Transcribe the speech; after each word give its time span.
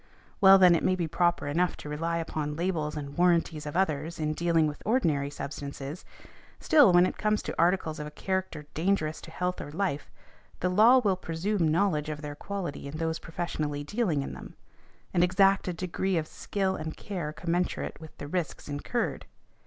While 0.39 0.57
then 0.57 0.73
it 0.73 0.83
may 0.83 0.95
be 0.95 1.07
proper 1.07 1.45
enough 1.45 1.77
to 1.77 1.87
rely 1.87 2.17
upon 2.17 2.55
labels 2.55 2.97
and 2.97 3.15
warranties 3.15 3.67
of 3.67 3.77
others, 3.77 4.17
|182| 4.17 4.19
in 4.23 4.33
dealing 4.33 4.65
with 4.65 4.81
ordinary 4.83 5.29
substances, 5.29 6.03
still 6.59 6.91
when 6.91 7.05
it 7.05 7.19
comes 7.19 7.43
to 7.43 7.59
articles 7.61 7.99
of 7.99 8.07
a 8.07 8.17
character 8.17 8.65
dangerous 8.73 9.21
to 9.21 9.29
health 9.29 9.61
or 9.61 9.71
life, 9.71 10.09
the 10.59 10.69
law 10.69 10.97
will 10.97 11.15
presume 11.15 11.67
knowledge 11.67 12.09
of 12.09 12.23
their 12.23 12.33
quality 12.33 12.87
in 12.87 12.97
those 12.97 13.19
professionally 13.19 13.83
dealing 13.83 14.23
in 14.23 14.33
them, 14.33 14.55
and 15.13 15.23
exact 15.23 15.67
a 15.67 15.73
degree 15.73 16.17
of 16.17 16.25
skill 16.25 16.75
and 16.75 16.97
care 16.97 17.31
commensurate 17.31 18.01
with 18.01 18.17
the 18.17 18.25
risks 18.27 18.67
incurred. 18.67 19.27